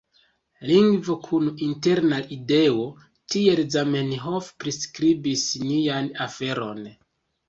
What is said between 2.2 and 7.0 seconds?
ideo tiel Zamenhof priskribis nian aferon.